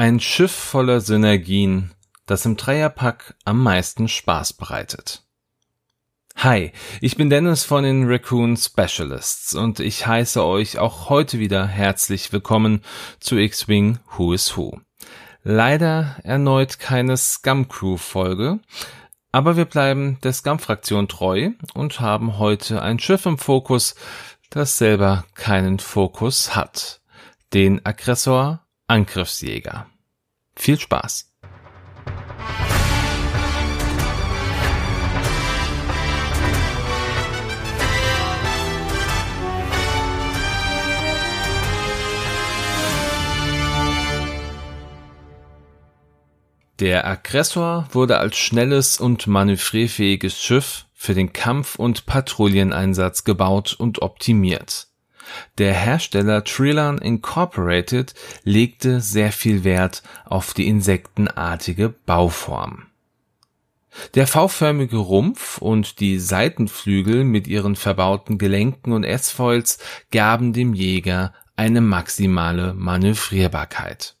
[0.00, 1.92] Ein Schiff voller Synergien,
[2.24, 5.24] das im Dreierpack am meisten Spaß bereitet.
[6.36, 11.66] Hi, ich bin Dennis von den Raccoon Specialists und ich heiße euch auch heute wieder
[11.66, 12.82] herzlich willkommen
[13.18, 14.78] zu X-Wing Who is Who.
[15.42, 18.60] Leider erneut keine Scum Crew Folge,
[19.32, 23.96] aber wir bleiben der Scum Fraktion treu und haben heute ein Schiff im Fokus,
[24.50, 27.00] das selber keinen Fokus hat.
[27.52, 29.86] Den Aggressor Angriffsjäger.
[30.56, 31.30] Viel Spaß!
[46.80, 54.00] Der Aggressor wurde als schnelles und manövrierfähiges Schiff für den Kampf- und Patrouilleneinsatz gebaut und
[54.00, 54.87] optimiert.
[55.58, 58.14] Der Hersteller Trilon Incorporated
[58.44, 62.86] legte sehr viel Wert auf die insektenartige Bauform.
[64.14, 69.78] Der V-förmige Rumpf und die Seitenflügel mit ihren verbauten Gelenken und S-Foils
[70.10, 74.14] gaben dem Jäger eine maximale Manövrierbarkeit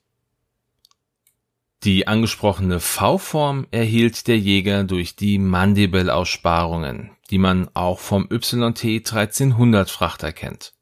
[1.84, 9.88] die angesprochene V-Form erhielt der Jäger durch die Mandibelaussparungen, die man auch vom YT 1300
[9.88, 10.74] Frachter kennt.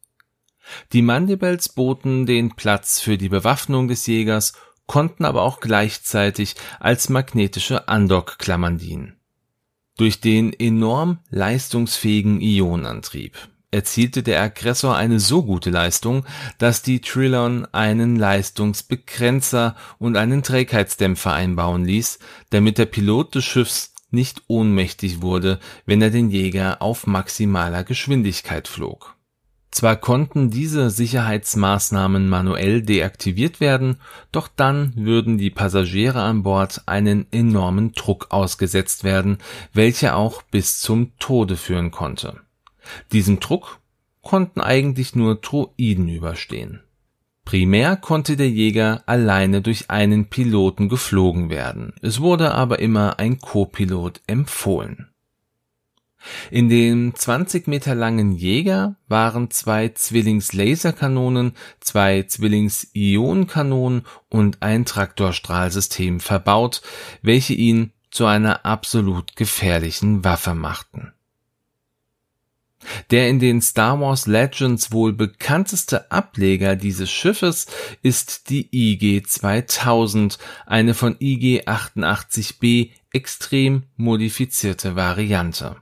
[0.93, 4.53] Die Mandibels boten den Platz für die Bewaffnung des Jägers,
[4.85, 9.17] konnten aber auch gleichzeitig als magnetische Andockklammern dienen.
[9.97, 13.35] Durch den enorm leistungsfähigen Ionenantrieb
[13.71, 16.25] erzielte der Aggressor eine so gute Leistung,
[16.57, 23.93] dass die Trillon einen Leistungsbegrenzer und einen Trägheitsdämpfer einbauen ließ, damit der Pilot des Schiffs
[24.09, 29.16] nicht ohnmächtig wurde, wenn er den Jäger auf maximaler Geschwindigkeit flog.
[29.69, 33.97] Zwar konnten diese Sicherheitsmaßnahmen manuell deaktiviert werden,
[34.31, 39.37] doch dann würden die Passagiere an Bord einen enormen Druck ausgesetzt werden,
[39.73, 42.41] welcher auch bis zum Tode führen konnte
[43.11, 43.79] diesen Druck
[44.21, 46.81] konnten eigentlich nur Droiden überstehen.
[47.45, 53.39] Primär konnte der Jäger alleine durch einen Piloten geflogen werden, es wurde aber immer ein
[53.39, 55.09] Co-Pilot empfohlen.
[56.49, 66.81] In dem 20 Meter langen Jäger waren zwei Zwillings-Laserkanonen, zwei Zwillings-Ionenkanonen und ein Traktorstrahlsystem verbaut,
[67.21, 71.13] welche ihn zu einer absolut gefährlichen Waffe machten.
[73.11, 77.67] Der in den Star Wars Legends wohl bekannteste Ableger dieses Schiffes
[78.01, 85.75] ist die IG-2000, eine von IG-88B extrem modifizierte Variante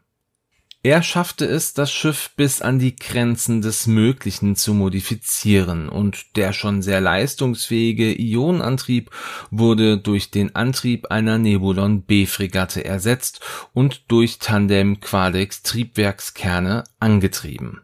[0.86, 6.54] er schaffte es, das Schiff bis an die Grenzen des Möglichen zu modifizieren, und der
[6.54, 9.10] schon sehr leistungsfähige Ionenantrieb
[9.50, 13.40] wurde durch den Antrieb einer Nebulon B-Fregatte ersetzt
[13.74, 17.82] und durch Tandem Quadex Triebwerkskerne angetrieben.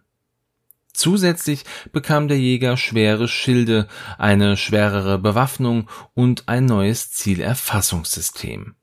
[0.94, 3.88] Zusätzlich bekam der Jäger schwere Schilde,
[4.20, 8.76] eine schwerere Bewaffnung und ein neues Zielerfassungssystem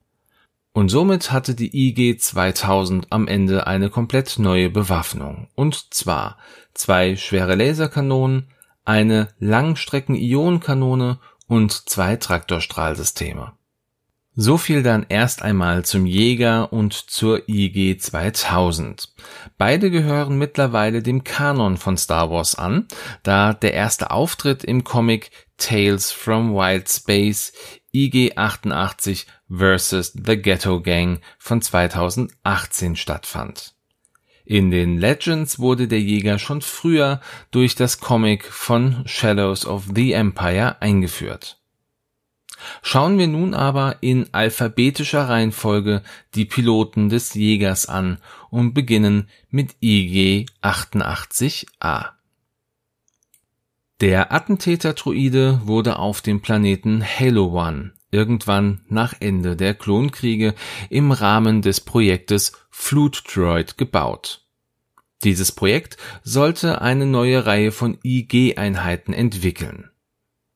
[0.79, 6.39] und somit hatte die IG 2000 am Ende eine komplett neue Bewaffnung, und zwar
[6.73, 8.47] zwei schwere Laserkanonen,
[8.85, 11.19] eine Langstrecken-Ionenkanone
[11.49, 13.55] und zwei Traktorstrahlsysteme.
[14.37, 19.13] So viel dann erst einmal zum Jäger und zur IG 2000.
[19.57, 22.87] Beide gehören mittlerweile dem Kanon von Star Wars an,
[23.25, 27.53] da der erste Auftritt im Comic Tales from Wild Space
[27.95, 30.13] IG88 vs.
[30.25, 33.75] The Ghetto Gang von 2018 stattfand.
[34.45, 40.13] In den Legends wurde der Jäger schon früher durch das Comic von Shadows of the
[40.13, 41.59] Empire eingeführt.
[42.83, 46.03] Schauen wir nun aber in alphabetischer Reihenfolge
[46.35, 48.19] die Piloten des Jägers an
[48.51, 52.18] und beginnen mit IG 88A.
[54.01, 60.55] Der Attentäter-Druide wurde auf dem Planeten Halo One irgendwann nach Ende der Klonkriege
[60.89, 64.47] im Rahmen des Projektes Fleet Droid gebaut.
[65.25, 69.91] Dieses Projekt sollte eine neue Reihe von IG-Einheiten entwickeln.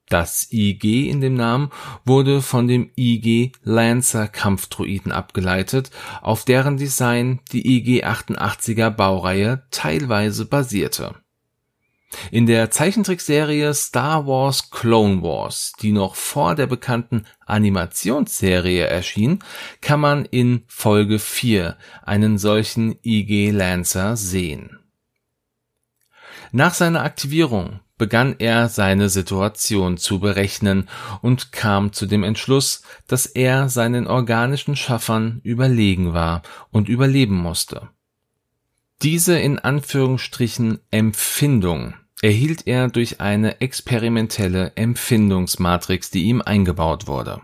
[0.08, 1.70] Das IG in dem Namen
[2.04, 5.90] wurde von dem IG Lancer Kampfdruiden abgeleitet,
[6.20, 11.16] auf deren Design die IG-88er Baureihe teilweise basierte
[12.30, 19.40] in der Zeichentrickserie Star Wars Clone Wars, die noch vor der bekannten Animationsserie erschien,
[19.80, 24.78] kann man in Folge 4 einen solchen IG Lancer sehen.
[26.52, 30.88] Nach seiner Aktivierung begann er seine Situation zu berechnen
[31.22, 37.90] und kam zu dem Entschluss, dass er seinen organischen Schaffern überlegen war und überleben musste.
[39.02, 47.42] Diese in Anführungsstrichen Empfindung erhielt er durch eine experimentelle Empfindungsmatrix, die ihm eingebaut wurde.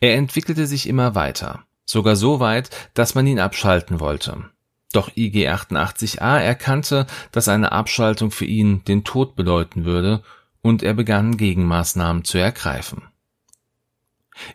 [0.00, 4.48] Er entwickelte sich immer weiter, sogar so weit, dass man ihn abschalten wollte.
[4.92, 10.22] Doch IG-88A erkannte, dass eine Abschaltung für ihn den Tod bedeuten würde,
[10.62, 13.02] und er begann Gegenmaßnahmen zu ergreifen.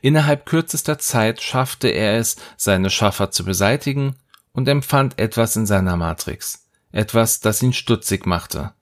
[0.02, 4.16] Innerhalb kürzester Zeit schaffte er es, seine Schaffer zu beseitigen
[4.52, 8.74] und empfand etwas in seiner Matrix, etwas, das ihn stutzig machte.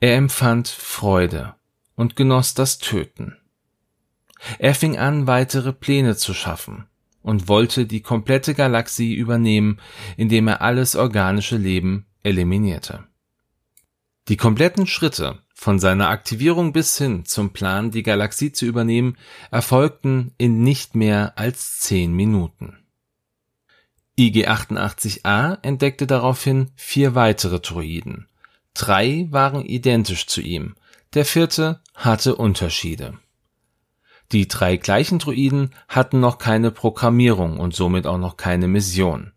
[0.00, 1.54] Er empfand Freude
[1.94, 3.36] und genoss das Töten.
[4.58, 6.86] Er fing an, weitere Pläne zu schaffen,
[7.22, 9.80] und wollte die komplette Galaxie übernehmen,
[10.16, 13.04] indem er alles organische Leben eliminierte.
[14.28, 19.16] Die kompletten Schritte von seiner Aktivierung bis hin zum Plan, die Galaxie zu übernehmen,
[19.50, 22.76] erfolgten in nicht mehr als zehn Minuten.
[24.18, 28.28] IG-88A entdeckte daraufhin vier weitere Droiden.
[28.76, 30.74] Drei waren identisch zu ihm,
[31.14, 33.14] der vierte hatte Unterschiede.
[34.32, 39.32] Die drei gleichen Druiden hatten noch keine Programmierung und somit auch noch keine Mission.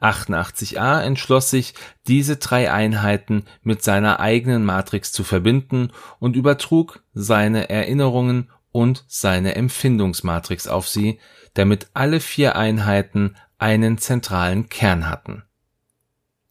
[0.00, 1.74] 88a entschloss sich,
[2.08, 9.54] diese drei Einheiten mit seiner eigenen Matrix zu verbinden und übertrug seine Erinnerungen und seine
[9.54, 11.20] Empfindungsmatrix auf sie,
[11.54, 15.44] damit alle vier Einheiten einen zentralen Kern hatten.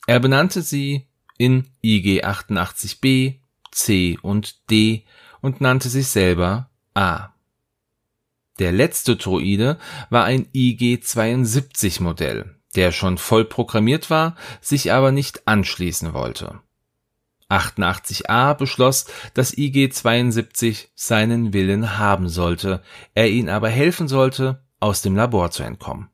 [0.07, 1.07] Er benannte sie
[1.41, 3.39] in IG88b,
[3.71, 5.05] C und D
[5.41, 7.29] und nannte sich selber A.
[8.59, 9.79] Der letzte Droide
[10.11, 16.59] war ein IG-72-Modell, der schon voll programmiert war, sich aber nicht anschließen wollte.
[17.49, 22.83] 88a beschloss, dass IG-72 seinen Willen haben sollte,
[23.15, 26.09] er ihn aber helfen sollte, aus dem Labor zu entkommen.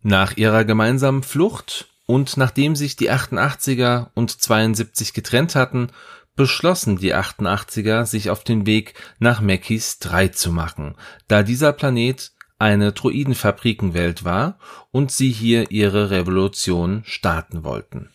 [0.00, 5.88] Nach ihrer gemeinsamen Flucht und nachdem sich die 88er und 72 getrennt hatten,
[6.36, 10.96] beschlossen die 88er, sich auf den Weg nach Mekis 3 zu machen,
[11.26, 14.58] da dieser Planet eine Droidenfabrikenwelt war
[14.90, 18.08] und sie hier ihre Revolution starten wollten.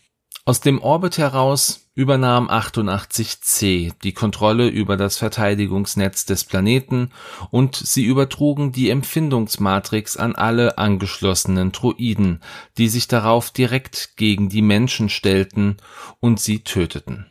[0.44, 7.12] Aus dem Orbit heraus übernahm 88C die Kontrolle über das Verteidigungsnetz des Planeten
[7.52, 12.42] und sie übertrugen die Empfindungsmatrix an alle angeschlossenen Droiden,
[12.78, 15.78] die sich darauf direkt gegen die Menschen stellten
[16.20, 17.28] und sie töteten.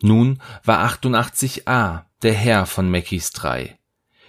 [0.00, 3.78] Nun war 88a der Herr von Mekis 3.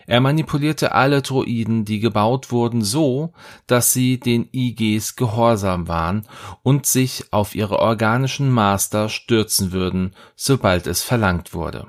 [0.07, 3.33] Er manipulierte alle Droiden, die gebaut wurden, so,
[3.67, 6.27] dass sie den IGs gehorsam waren
[6.63, 11.87] und sich auf ihre organischen Master stürzen würden, sobald es verlangt wurde.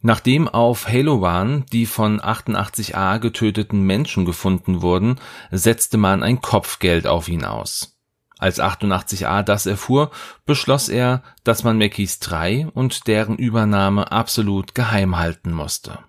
[0.00, 5.20] Nachdem auf Halowan die von 88a getöteten Menschen gefunden wurden,
[5.52, 7.96] setzte man ein Kopfgeld auf ihn aus.
[8.38, 10.10] Als 88a das erfuhr,
[10.44, 16.00] beschloss er, dass man Mackies 3 und deren Übernahme absolut geheim halten musste.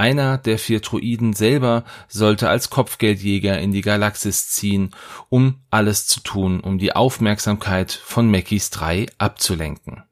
[0.00, 4.94] Einer der vier Druiden selber sollte als Kopfgeldjäger in die Galaxis ziehen,
[5.28, 10.04] um alles zu tun, um die Aufmerksamkeit von Mackies 3 abzulenken.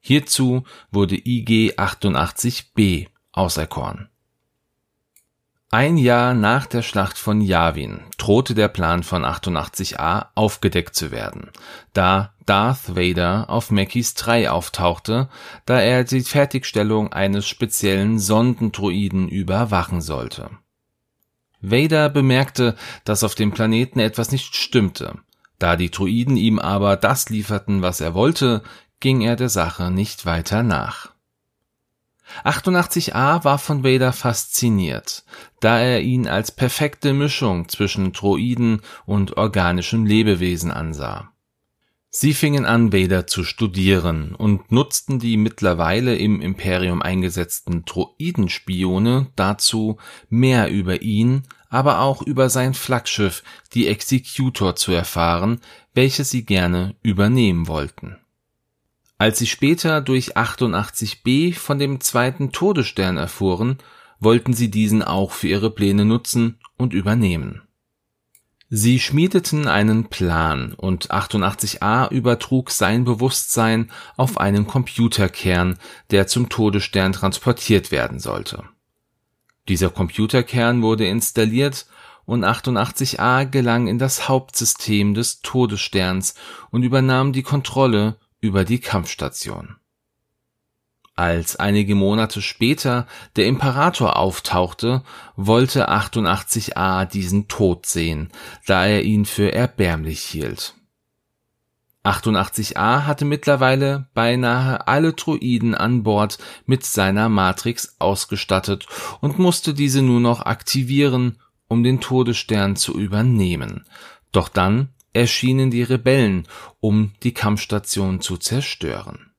[0.00, 4.08] Hierzu wurde IG-88B auserkoren
[5.74, 11.50] ein Jahr nach der Schlacht von Yavin drohte der Plan von 88a aufgedeckt zu werden,
[11.94, 15.28] da Darth Vader auf Mackies 3 auftauchte,
[15.64, 20.50] da er die Fertigstellung eines speziellen Sondendruiden überwachen sollte.
[21.60, 25.18] Vader bemerkte, dass auf dem Planeten etwas nicht stimmte.
[25.58, 28.62] Da die Druiden ihm aber das lieferten, was er wollte,
[28.98, 31.12] ging er der Sache nicht weiter nach.
[32.44, 35.24] 88a war von Vader fasziniert,
[35.60, 41.31] da er ihn als perfekte Mischung zwischen Droiden und organischem Lebewesen ansah.
[42.14, 49.96] Sie fingen an, Vader zu studieren und nutzten die mittlerweile im Imperium eingesetzten Droidenspione dazu,
[50.28, 53.42] mehr über ihn, aber auch über sein Flaggschiff,
[53.72, 55.60] die Executor, zu erfahren,
[55.94, 58.18] welches sie gerne übernehmen wollten
[59.22, 63.78] als sie später durch 88b von dem zweiten Todesstern erfuhren,
[64.18, 67.62] wollten sie diesen auch für ihre Pläne nutzen und übernehmen.
[68.74, 75.76] Sie schmiedeten einen Plan und 88a übertrug sein Bewusstsein auf einen Computerkern,
[76.10, 78.64] der zum Todesstern transportiert werden sollte.
[79.68, 81.84] Dieser Computerkern wurde installiert
[82.24, 86.34] und 88a gelang in das Hauptsystem des Todessterns
[86.70, 89.76] und übernahm die Kontrolle über die Kampfstation.
[91.14, 95.02] Als einige Monate später der Imperator auftauchte,
[95.36, 98.30] wollte 88a diesen Tod sehen,
[98.66, 100.74] da er ihn für erbärmlich hielt.
[102.04, 108.86] 88a hatte mittlerweile beinahe alle Droiden an Bord mit seiner Matrix ausgestattet
[109.20, 111.38] und musste diese nur noch aktivieren,
[111.68, 113.84] um den Todesstern zu übernehmen.
[114.32, 116.48] Doch dann erschienen die Rebellen,
[116.80, 119.31] um die Kampfstation zu zerstören.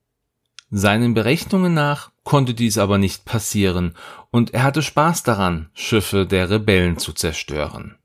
[0.75, 3.93] Seinen Berechnungen nach konnte dies aber nicht passieren,
[4.31, 7.99] und er hatte Spaß daran, Schiffe der Rebellen zu zerstören.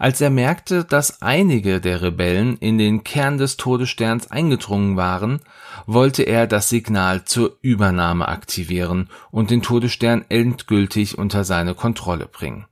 [0.00, 5.38] Als er merkte, dass einige der Rebellen in den Kern des Todessterns eingedrungen waren,
[5.86, 12.66] wollte er das Signal zur Übernahme aktivieren und den Todesstern endgültig unter seine Kontrolle bringen.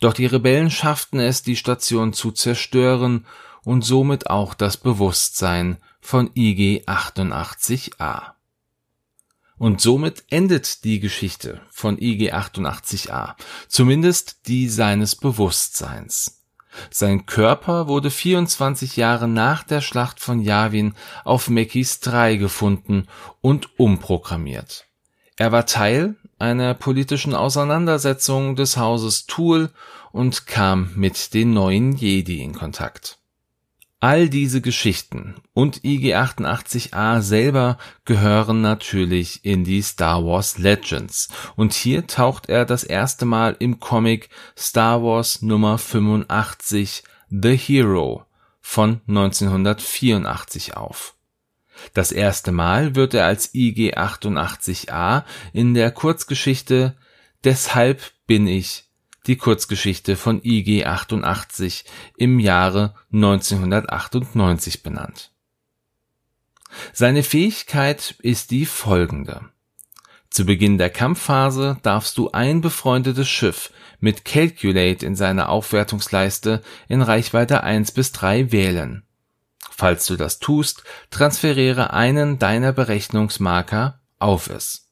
[0.00, 3.26] Doch die Rebellen schafften es, die Station zu zerstören
[3.64, 8.32] und somit auch das Bewusstsein von IG-88A.
[9.58, 13.34] Und somit endet die Geschichte von IG-88A,
[13.68, 16.40] zumindest die seines Bewusstseins.
[16.90, 23.06] Sein Körper wurde 24 Jahre nach der Schlacht von Yavin auf Mekis 3 gefunden
[23.40, 24.86] und umprogrammiert.
[25.36, 29.70] Er war Teil einer politischen Auseinandersetzung des Hauses Thul
[30.12, 33.19] und kam mit den neuen Jedi in Kontakt.
[34.02, 37.76] All diese Geschichten und IG-88A selber
[38.06, 43.78] gehören natürlich in die Star Wars Legends und hier taucht er das erste Mal im
[43.78, 48.24] Comic Star Wars Nummer 85 The Hero
[48.62, 51.14] von 1984 auf.
[51.92, 56.96] Das erste Mal wird er als IG-88A in der Kurzgeschichte
[57.44, 58.84] Deshalb bin ich
[59.30, 61.84] die Kurzgeschichte von IG 88
[62.16, 65.30] im Jahre 1998 benannt.
[66.92, 69.42] Seine Fähigkeit ist die folgende.
[70.30, 77.00] Zu Beginn der Kampfphase darfst du ein befreundetes Schiff mit Calculate in seiner Aufwertungsleiste in
[77.00, 79.04] Reichweite 1 bis 3 wählen.
[79.60, 84.89] Falls du das tust, transferiere einen deiner Berechnungsmarker auf es.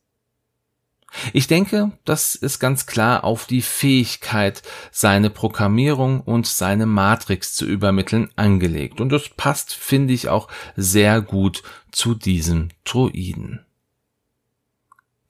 [1.32, 7.64] Ich denke, das ist ganz klar auf die Fähigkeit, seine Programmierung und seine Matrix zu
[7.66, 9.00] übermitteln angelegt.
[9.00, 11.62] Und das passt, finde ich, auch sehr gut
[11.92, 13.64] zu diesem Droiden.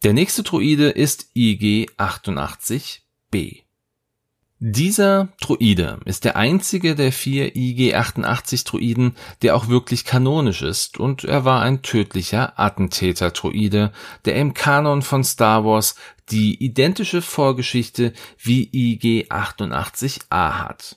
[0.03, 3.63] Der nächste Droide ist IG-88B.
[4.61, 11.45] Dieser Druide ist der einzige der vier IG-88-Druiden, der auch wirklich kanonisch ist, und er
[11.45, 13.93] war ein tödlicher Attentäter-Druide,
[14.25, 15.95] der im Kanon von Star Wars
[16.31, 20.97] die identische Vorgeschichte wie IG-88A hat.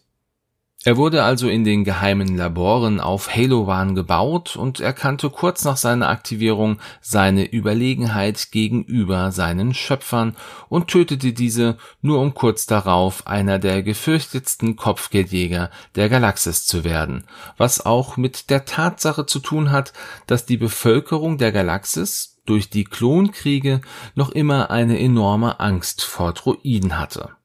[0.83, 6.09] Er wurde also in den geheimen Laboren auf Halovan gebaut und erkannte kurz nach seiner
[6.09, 10.35] Aktivierung seine Überlegenheit gegenüber seinen Schöpfern
[10.69, 17.25] und tötete diese, nur um kurz darauf einer der gefürchtetsten Kopfgeldjäger der Galaxis zu werden,
[17.57, 19.93] was auch mit der Tatsache zu tun hat,
[20.25, 23.81] dass die Bevölkerung der Galaxis durch die Klonkriege
[24.15, 27.35] noch immer eine enorme Angst vor Droiden hatte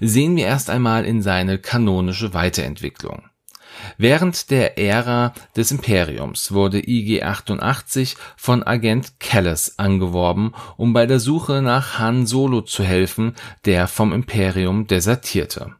[0.00, 3.24] Sehen wir erst einmal in seine kanonische Weiterentwicklung.
[3.96, 11.62] Während der Ära des Imperiums wurde IG-88 von Agent Callis angeworben, um bei der Suche
[11.62, 13.34] nach Han Solo zu helfen,
[13.64, 15.74] der vom Imperium desertierte.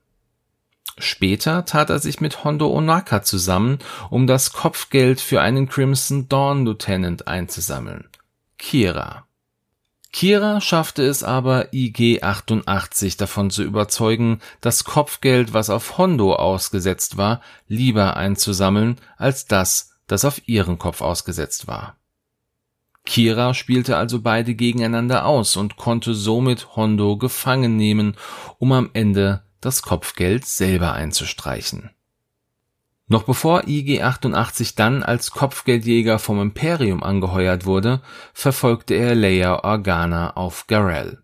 [0.98, 3.78] Später tat er sich mit Hondo Onaka zusammen,
[4.10, 8.08] um das Kopfgeld für einen Crimson Dawn Lieutenant einzusammeln.
[8.58, 9.26] Kira.
[10.12, 17.40] Kira schaffte es aber, IG-88 davon zu überzeugen, das Kopfgeld, was auf Hondo ausgesetzt war,
[17.68, 21.96] lieber einzusammeln, als das, das auf ihren Kopf ausgesetzt war.
[23.06, 28.16] Kira spielte also beide gegeneinander aus und konnte somit Hondo gefangen nehmen,
[28.58, 31.90] um am Ende das Kopfgeld selber einzustreichen
[33.10, 38.02] noch bevor IG-88 dann als Kopfgeldjäger vom Imperium angeheuert wurde,
[38.32, 41.18] verfolgte er Leia Organa auf Garel.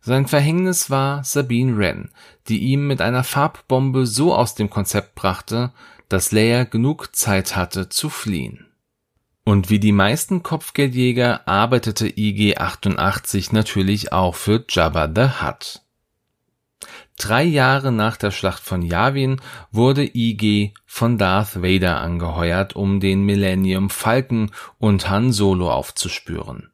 [0.00, 2.10] Sein Verhängnis war Sabine Wren,
[2.48, 5.72] die ihm mit einer Farbbombe so aus dem Konzept brachte,
[6.08, 8.66] dass Leia genug Zeit hatte zu fliehen.
[9.44, 15.82] Und wie die meisten Kopfgeldjäger arbeitete IG-88 natürlich auch für Jabba the Hutt.
[17.18, 19.40] Drei Jahre nach der Schlacht von Yavin
[19.72, 26.70] wurde IG von Darth Vader angeheuert, um den Millennium Falcon und Han Solo aufzuspüren.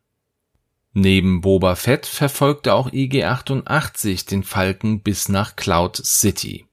[0.92, 6.66] Neben Boba Fett verfolgte auch IG-88 den Falken bis nach Cloud City.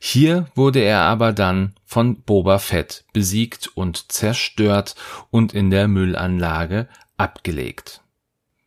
[0.00, 4.96] Hier wurde er aber dann von Boba Fett besiegt und zerstört
[5.30, 8.03] und in der Müllanlage abgelegt.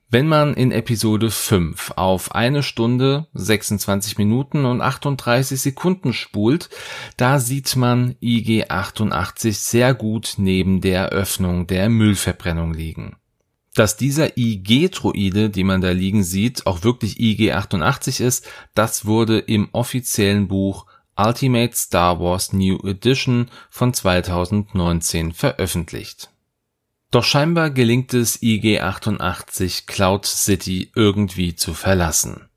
[0.09, 6.69] Wenn man in Episode 5 auf eine Stunde, 26 Minuten und 38 Sekunden spult,
[7.17, 13.17] da sieht man IG-88 sehr gut neben der Öffnung der Müllverbrennung liegen.
[13.75, 19.67] Dass dieser IG-Droide, die man da liegen sieht, auch wirklich IG-88 ist, das wurde im
[19.73, 20.85] offiziellen Buch
[21.17, 26.29] Ultimate Star Wars New Edition von 2019 veröffentlicht.
[27.11, 32.49] Doch scheinbar gelingt es IG-88 Cloud City irgendwie zu verlassen.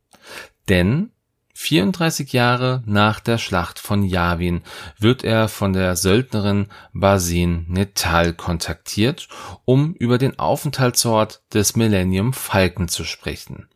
[0.68, 1.10] Denn
[1.54, 4.62] 34 Jahre nach der Schlacht von Yavin
[4.98, 9.28] wird er von der Söldnerin Basin Netal kontaktiert,
[9.66, 13.68] um über den Aufenthaltsort des Millennium Falcon zu sprechen.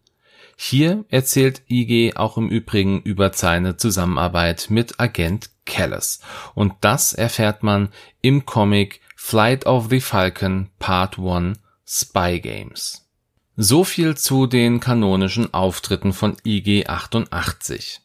[0.56, 6.20] Hier erzählt IG auch im Übrigen über seine Zusammenarbeit mit Agent Callis
[6.54, 7.90] und das erfährt man
[8.22, 13.08] im Comic Flight of the Falcon Part 1 Spy Games.
[13.56, 18.00] So viel zu den kanonischen Auftritten von IG-88.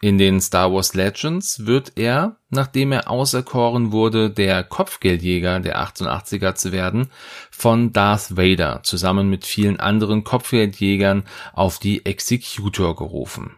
[0.00, 6.56] In den Star Wars Legends wird er, nachdem er auserkoren wurde, der Kopfgeldjäger der 88er
[6.56, 7.12] zu werden,
[7.52, 11.22] von Darth Vader zusammen mit vielen anderen Kopfgeldjägern
[11.52, 13.54] auf die Executor gerufen.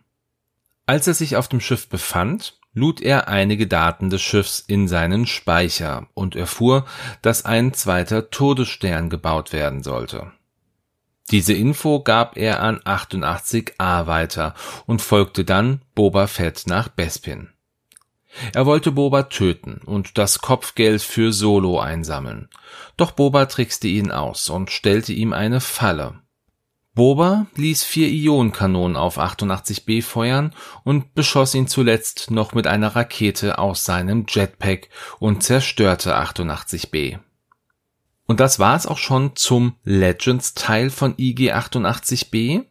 [0.84, 5.26] Als er sich auf dem Schiff befand, lud er einige Daten des Schiffs in seinen
[5.26, 6.84] Speicher und erfuhr,
[7.22, 10.32] dass ein zweiter Todesstern gebaut werden sollte.
[11.30, 14.54] Diese Info gab er an 88A weiter
[14.86, 17.50] und folgte dann Boba Fett nach Bespin.
[18.52, 22.48] Er wollte Boba töten und das Kopfgeld für Solo einsammeln.
[22.96, 26.20] Doch Boba trickste ihn aus und stellte ihm eine Falle.
[26.94, 33.58] Boba ließ vier Ionenkanonen auf 88B feuern und beschoss ihn zuletzt noch mit einer Rakete
[33.58, 34.88] aus seinem Jetpack
[35.20, 37.18] und zerstörte 88B.
[38.26, 42.64] Und das war es auch schon zum Legends-Teil von IG-88B.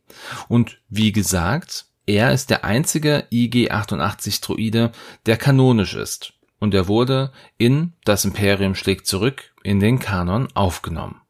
[0.47, 4.91] Und wie gesagt, er ist der einzige IG-88-Droide,
[5.25, 6.33] der kanonisch ist.
[6.59, 11.21] Und er wurde in Das Imperium schlägt zurück in den Kanon aufgenommen.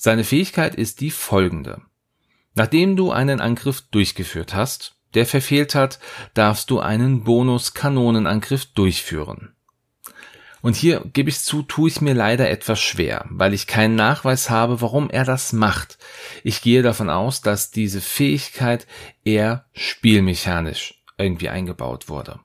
[0.00, 1.82] Seine Fähigkeit ist die folgende.
[2.54, 5.98] Nachdem du einen Angriff durchgeführt hast, der verfehlt hat,
[6.34, 9.56] darfst du einen Bonus-Kanonenangriff durchführen.
[10.62, 14.50] Und hier gebe ich zu, tue ich mir leider etwas schwer, weil ich keinen Nachweis
[14.50, 15.98] habe, warum er das macht.
[16.44, 18.86] Ich gehe davon aus, dass diese Fähigkeit
[19.24, 22.38] eher spielmechanisch irgendwie eingebaut wurde.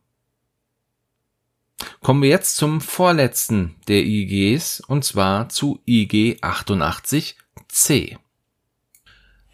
[2.02, 8.18] Kommen wir jetzt zum vorletzten der IGs und zwar zu IG 88 C.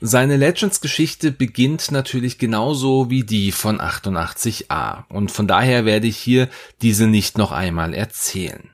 [0.01, 6.47] Seine Legends-Geschichte beginnt natürlich genauso wie die von 88a und von daher werde ich hier
[6.81, 8.69] diese nicht noch einmal erzählen.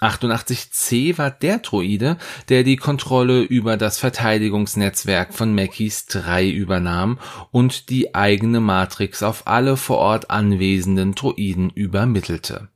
[0.00, 2.18] 88C war der Droide,
[2.50, 7.18] der die Kontrolle über das Verteidigungsnetzwerk von Mackies 3 übernahm
[7.50, 12.68] und die eigene Matrix auf alle vor Ort anwesenden Droiden übermittelte.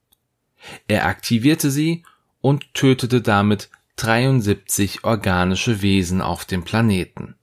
[0.88, 2.04] Er aktivierte sie
[2.40, 7.34] und tötete damit 73 organische Wesen auf dem Planeten.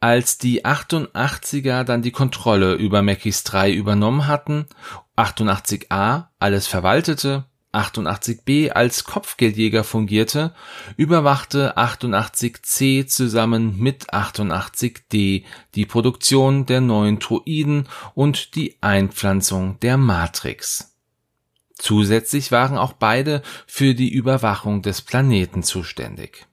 [0.00, 4.66] Als die 88er dann die Kontrolle über Mackies 3 übernommen hatten,
[5.16, 7.44] 88a alles verwaltete,
[7.78, 10.54] 88b als Kopfgeldjäger fungierte,
[10.96, 20.96] überwachte 88c zusammen mit 88d die Produktion der neuen Droiden und die Einpflanzung der Matrix.
[21.74, 26.46] Zusätzlich waren auch beide für die Überwachung des Planeten zuständig.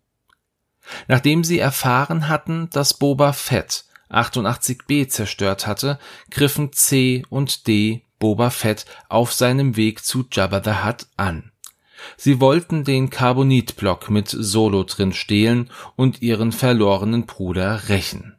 [1.07, 5.97] Nachdem sie erfahren hatten, dass Boba Fett 88b zerstört hatte,
[6.29, 11.51] griffen C und D Boba Fett auf seinem Weg zu Jabba the Hutt an.
[12.17, 18.35] Sie wollten den Carbonitblock mit Solo drin stehlen und ihren verlorenen Bruder rächen.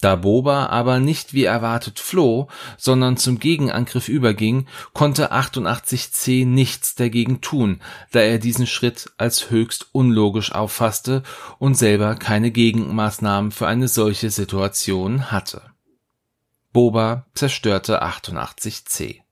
[0.00, 7.40] Da Boba aber nicht wie erwartet floh, sondern zum Gegenangriff überging, konnte 88C nichts dagegen
[7.40, 7.80] tun,
[8.12, 11.22] da er diesen Schritt als höchst unlogisch auffasste
[11.58, 15.62] und selber keine Gegenmaßnahmen für eine solche Situation hatte.
[16.76, 19.22] Boba zerstörte 88C.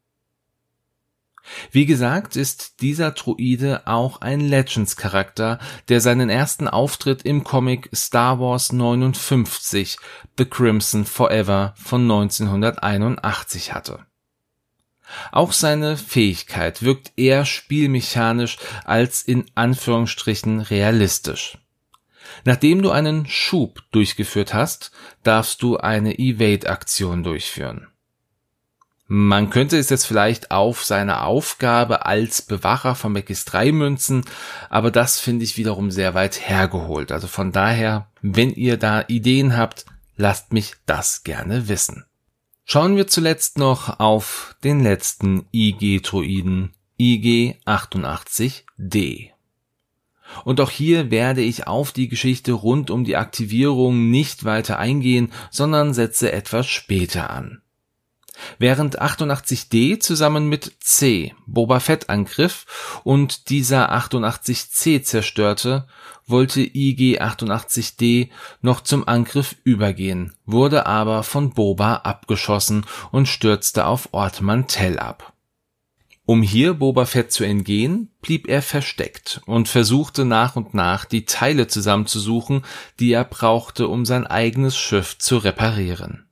[1.70, 5.58] Wie gesagt, ist dieser Druide auch ein Legends-Charakter,
[5.90, 9.98] der seinen ersten Auftritt im Comic Star Wars 59
[10.38, 14.06] The Crimson Forever von 1981 hatte.
[15.30, 21.58] Auch seine Fähigkeit wirkt eher spielmechanisch als in Anführungsstrichen realistisch.
[22.44, 24.90] Nachdem du einen Schub durchgeführt hast,
[25.22, 27.86] darfst du eine Evade-Aktion durchführen.
[29.06, 34.24] Man könnte es jetzt vielleicht auf seine Aufgabe als Bewacher von Mackis 3 münzen,
[34.70, 37.12] aber das finde ich wiederum sehr weit hergeholt.
[37.12, 39.84] Also von daher, wenn ihr da Ideen habt,
[40.16, 42.06] lasst mich das gerne wissen.
[42.64, 49.33] Schauen wir zuletzt noch auf den letzten IG-Druiden IG88D.
[50.44, 55.32] Und auch hier werde ich auf die Geschichte rund um die Aktivierung nicht weiter eingehen,
[55.50, 57.60] sondern setze etwas später an.
[58.58, 65.86] Während 88D zusammen mit C Boba Fett angriff und dieser 88C zerstörte,
[66.26, 74.08] wollte IG 88D noch zum Angriff übergehen, wurde aber von Boba abgeschossen und stürzte auf
[74.12, 75.33] Ort Mantell ab.
[76.26, 81.26] Um hier Boba Fett zu entgehen, blieb er versteckt und versuchte nach und nach die
[81.26, 82.64] Teile zusammenzusuchen,
[82.98, 86.26] die er brauchte, um sein eigenes Schiff zu reparieren.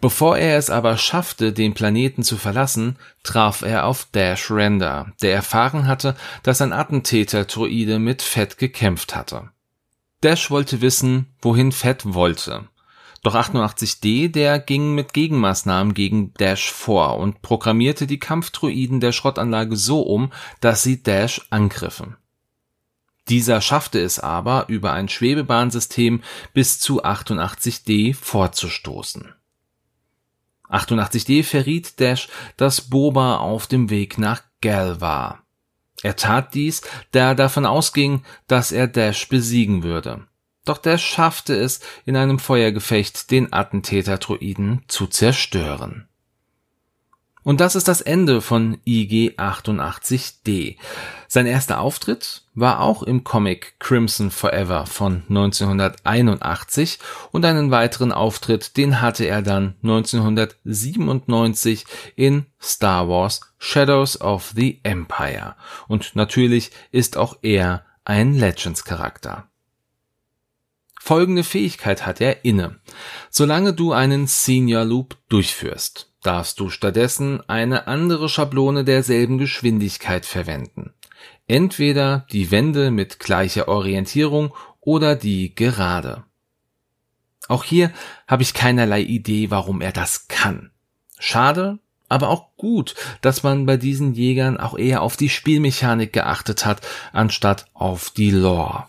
[0.00, 5.34] Bevor er es aber schaffte, den Planeten zu verlassen, traf er auf Dash Render, der
[5.34, 9.50] erfahren hatte, dass ein Attentäter-Droide mit Fett gekämpft hatte.
[10.20, 12.68] Dash wollte wissen, wohin Fett wollte.
[13.24, 19.76] Doch 88D, der ging mit Gegenmaßnahmen gegen Dash vor und programmierte die Kampfdroiden der Schrottanlage
[19.76, 22.18] so um, dass sie Dash angriffen.
[23.30, 29.32] Dieser schaffte es aber, über ein Schwebebahnsystem bis zu 88D vorzustoßen.
[30.68, 35.42] 88D verriet Dash, dass Boba auf dem Weg nach Gal war.
[36.02, 36.82] Er tat dies,
[37.12, 40.26] da er davon ausging, dass er Dash besiegen würde.
[40.64, 46.08] Doch Dash schaffte es, in einem Feuergefecht den Attentäter-Droiden zu zerstören.
[47.44, 50.78] Und das ist das Ende von IG-88D.
[51.28, 56.98] Sein erster Auftritt war auch im Comic Crimson Forever von 1981
[57.32, 61.84] und einen weiteren Auftritt, den hatte er dann 1997
[62.16, 65.54] in Star Wars Shadows of the Empire.
[65.86, 69.48] Und natürlich ist auch er ein Legends Charakter.
[71.06, 72.76] Folgende Fähigkeit hat er inne.
[73.28, 80.94] Solange du einen Senior Loop durchführst, darfst du stattdessen eine andere Schablone derselben Geschwindigkeit verwenden.
[81.46, 86.24] Entweder die Wände mit gleicher Orientierung oder die gerade.
[87.48, 87.92] Auch hier
[88.26, 90.70] habe ich keinerlei Idee, warum er das kann.
[91.18, 96.64] Schade, aber auch gut, dass man bei diesen Jägern auch eher auf die Spielmechanik geachtet
[96.64, 96.80] hat,
[97.12, 98.86] anstatt auf die Lore.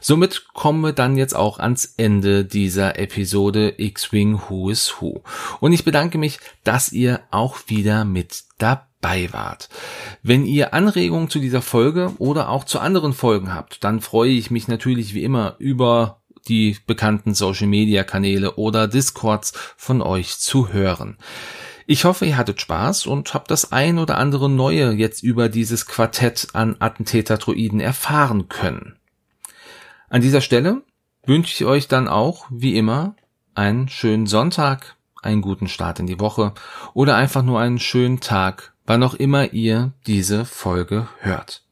[0.00, 5.22] Somit kommen wir dann jetzt auch ans Ende dieser Episode X-Wing Who is Who.
[5.60, 9.68] Und ich bedanke mich, dass ihr auch wieder mit dabei wart.
[10.22, 14.50] Wenn ihr Anregungen zu dieser Folge oder auch zu anderen Folgen habt, dann freue ich
[14.50, 20.72] mich natürlich wie immer über die bekannten Social Media Kanäle oder Discords von euch zu
[20.72, 21.18] hören.
[21.86, 25.86] Ich hoffe, ihr hattet Spaß und habt das ein oder andere Neue jetzt über dieses
[25.86, 28.99] Quartett an Attentäter-Druiden erfahren können.
[30.10, 30.82] An dieser Stelle
[31.24, 33.14] wünsche ich euch dann auch, wie immer,
[33.54, 36.52] einen schönen Sonntag, einen guten Start in die Woche
[36.94, 41.62] oder einfach nur einen schönen Tag, wann auch immer ihr diese Folge hört.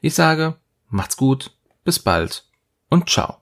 [0.00, 0.56] Ich sage,
[0.88, 2.46] macht's gut, bis bald
[2.88, 3.41] und ciao.